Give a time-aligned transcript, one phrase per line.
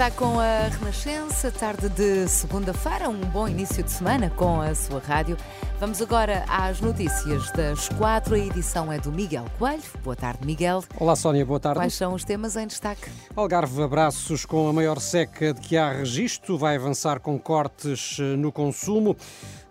[0.00, 4.98] Está com a Renascença, tarde de segunda-feira, um bom início de semana com a sua
[4.98, 5.36] rádio.
[5.78, 8.34] Vamos agora às notícias das quatro.
[8.34, 9.82] A edição é do Miguel Coelho.
[10.02, 10.84] Boa tarde, Miguel.
[10.98, 11.78] Olá, Sónia, boa tarde.
[11.78, 13.10] Quais são os temas em destaque?
[13.34, 18.36] Algarve abraços com a maior seca de que há registro, vai avançar com cortes eh,
[18.36, 19.16] no consumo.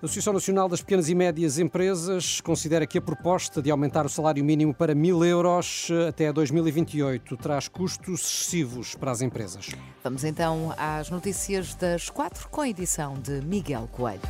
[0.01, 4.09] A Associação Nacional das Pequenas e Médias Empresas considera que a proposta de aumentar o
[4.09, 9.69] salário mínimo para mil euros eh, até 2028 traz custos excessivos para as empresas.
[10.03, 14.21] Vamos então às notícias das quatro com a edição de Miguel Coelho.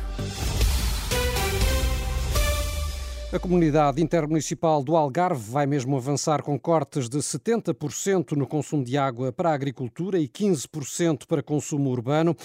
[3.32, 8.98] A comunidade intermunicipal do Algarve vai mesmo avançar com cortes de 70% no consumo de
[8.98, 12.36] água para a agricultura e 15% para consumo urbano.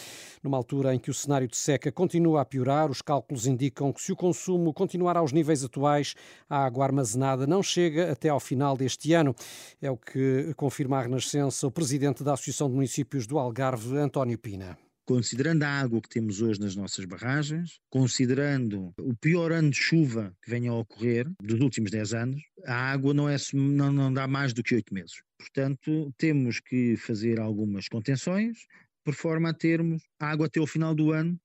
[0.43, 3.99] Numa altura em que o cenário de seca continua a piorar, os cálculos indicam que
[3.99, 6.13] se o consumo continuar aos níveis atuais,
[6.47, 9.35] a água armazenada não chega até ao final deste ano.
[9.81, 14.37] É o que confirma a Renascença o presidente da Associação de Municípios do Algarve, António
[14.37, 19.77] Pina considerando a água que temos hoje nas nossas barragens, considerando o pior ano de
[19.77, 24.11] chuva que venha a ocorrer dos últimos 10 anos, a água não, é, não, não
[24.11, 25.21] dá mais do que 8 meses.
[25.37, 28.57] Portanto, temos que fazer algumas contenções,
[29.03, 31.39] por forma a termos água até o final do ano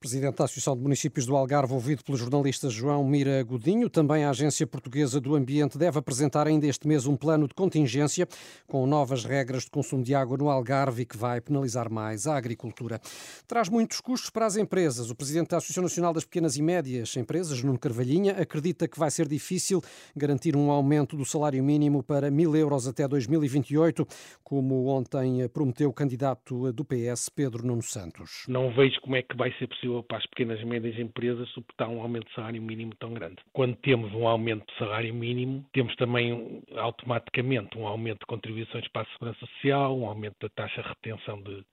[0.00, 3.90] Presidente da Associação de Municípios do Algarve, ouvido pelo jornalista João Mira Godinho.
[3.90, 8.28] Também a Agência Portuguesa do Ambiente deve apresentar ainda este mês um plano de contingência
[8.66, 13.00] com novas regras de consumo de água no Algarve que vai penalizar mais a agricultura.
[13.46, 15.10] Traz muitos custos para as empresas.
[15.10, 19.10] O Presidente da Associação Nacional das Pequenas e Médias Empresas, Nuno Carvalhinha, acredita que vai
[19.10, 19.82] ser difícil
[20.16, 24.06] garantir um aumento do salário mínimo para mil euros até 2028,
[24.44, 28.44] como ontem prometeu o candidato do PS, Pedro Nuno Santos.
[28.48, 31.88] Não vejo como é que vai ser possível para as pequenas e médias empresas suportar
[31.88, 33.36] um aumento de salário mínimo tão grande.
[33.52, 39.02] Quando temos um aumento de salário mínimo, temos também automaticamente um aumento de contribuições para
[39.02, 41.64] a segurança social, um aumento da taxa de retenção de,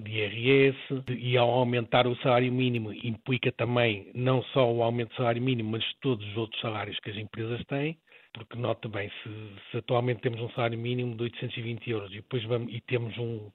[0.00, 0.78] de IRS
[1.08, 5.70] e ao aumentar o salário mínimo implica também não só o aumento do salário mínimo,
[5.70, 7.96] mas todos os outros salários que as empresas têm,
[8.32, 9.30] porque nota bem, se,
[9.70, 13.50] se atualmente temos um salário mínimo de 820 euros e depois vamos, e temos um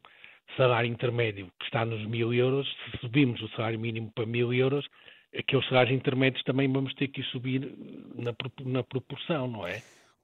[0.56, 4.88] salário intermédio que está nos mil euros, se subimos o salário mínimo para mil euros,
[5.38, 7.72] aqueles salários intermédios também vamos ter que subir
[8.16, 8.34] na,
[8.66, 9.82] na proporção, não é?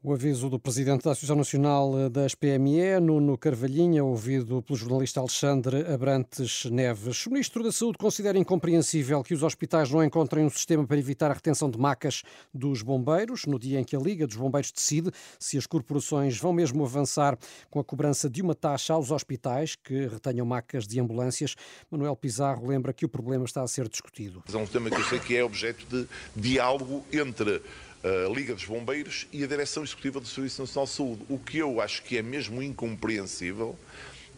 [0.08, 5.84] O aviso do presidente da Associação Nacional das PME, Nuno Carvalhinha, ouvido pelo jornalista Alexandre
[5.92, 7.26] Abrantes Neves.
[7.26, 11.32] O ministro da Saúde considera incompreensível que os hospitais não encontrem um sistema para evitar
[11.32, 12.22] a retenção de macas
[12.54, 16.54] dos bombeiros, no dia em que a Liga dos Bombeiros decide se as corporações vão
[16.54, 17.36] mesmo avançar
[17.72, 21.56] com a cobrança de uma taxa aos hospitais que retenham macas de ambulâncias.
[21.90, 24.44] Manuel Pizarro lembra que o problema está a ser discutido.
[24.54, 27.60] É um tema que eu sei que é objeto de diálogo entre
[28.06, 31.26] a Liga dos Bombeiros e a Direção Executiva do Serviço Nacional de Saúde.
[31.28, 33.76] O que eu acho que é mesmo incompreensível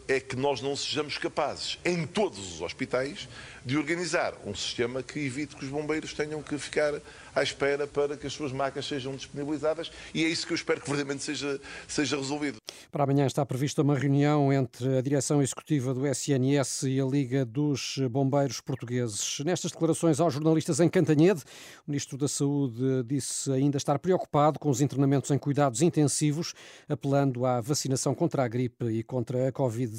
[0.08, 3.28] é que nós não sejamos capazes, em todos os hospitais,
[3.64, 6.94] de organizar um sistema que evite que os bombeiros tenham que ficar
[7.34, 10.80] à espera para que as suas macas sejam disponibilizadas e é isso que eu espero
[10.80, 12.56] que verdadeiramente seja, seja resolvido.
[12.90, 17.44] Para amanhã está prevista uma reunião entre a direção executiva do SNS e a Liga
[17.44, 19.40] dos Bombeiros Portugueses.
[19.44, 21.42] Nestas declarações aos jornalistas em Cantanhede,
[21.86, 26.54] o Ministro da Saúde disse ainda estar preocupado com os internamentos em cuidados intensivos,
[26.88, 29.97] apelando à vacinação contra a gripe e contra a Covid-19.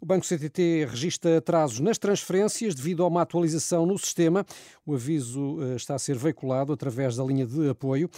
[0.00, 4.44] O Banco CTT registra atrasos nas transferências devido a uma atualização no sistema.
[4.84, 8.10] O aviso eh, está a ser veiculado através da linha de apoio.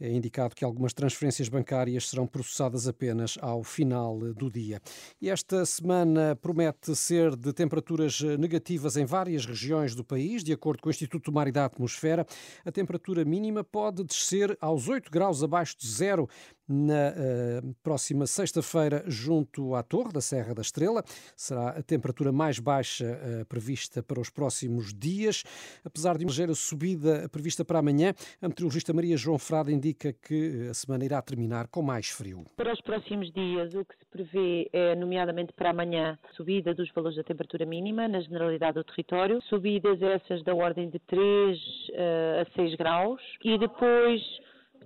[0.00, 4.80] É indicado que algumas transferências bancárias serão processadas apenas ao final do dia.
[5.20, 10.82] E esta semana promete ser de temperaturas negativas em várias regiões do país, de acordo
[10.82, 12.26] com o Instituto do Mar e da Atmosfera.
[12.64, 16.28] A temperatura mínima pode descer aos 8 graus abaixo de zero
[16.68, 21.02] na uh, próxima sexta-feira, junto à Torre da Serra da Estrela.
[21.36, 25.44] Será a temperatura mais baixa uh, prevista para os próximos dias.
[25.84, 30.68] Apesar de uma ligeira subida prevista para amanhã, a meteorologista Maria João Frada indica que
[30.70, 32.44] a semana irá terminar com mais frio.
[32.56, 37.16] Para os próximos dias, o que se prevê é, nomeadamente para amanhã, subida dos valores
[37.16, 42.56] da temperatura mínima na generalidade do território, subidas essas da ordem de 3 uh, a
[42.56, 44.20] 6 graus e depois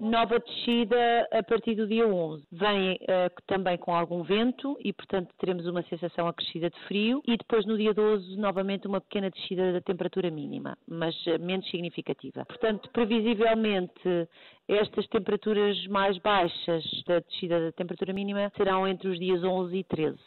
[0.00, 2.44] nova descida a partir do dia 11.
[2.52, 7.36] Vem uh, também com algum vento e, portanto, teremos uma sensação acrescida de frio e
[7.36, 12.44] depois no dia 12, novamente, uma pequena descida da temperatura mínima, mas uh, menos significativa.
[12.44, 14.28] Portanto, previsivelmente,
[14.66, 19.84] estas temperaturas mais baixas da descida da temperatura mínima serão entre os dias 11 e
[19.84, 20.18] 13.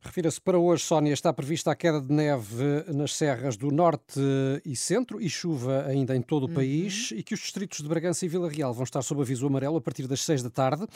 [0.00, 4.20] Refira-se para hoje, Sónia, está prevista a queda de neve nas serras do norte
[4.64, 6.54] e centro e chuva ainda em todo o uhum.
[6.54, 9.76] país e que os distritos de Bragança e Vila Real vão estar sob aviso amarelo
[9.76, 10.86] a partir das 6 da tarde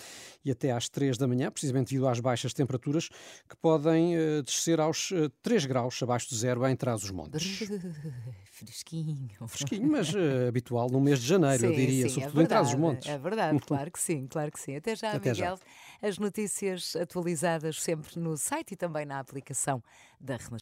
[0.44, 3.08] e até às 3 da manhã, precisamente devido às baixas temperaturas
[3.49, 7.69] que podem uh, descer aos uh, eh, 3 graus abaixo de zero em Trás-os-Montes.
[8.50, 9.29] Fresquinho.
[9.47, 12.43] Fresquinho, mas uh, habitual no mês de janeiro, sim, eu diria, sim, é sobretudo é
[12.43, 13.08] verdade, em Trás-os-Montes.
[13.08, 14.76] É verdade, claro que sim, claro que sim.
[14.76, 15.56] Até já, Até Miguel.
[15.56, 15.89] Já.
[16.02, 19.82] As notícias atualizadas sempre no site e também na aplicação
[20.19, 20.58] da Renascença.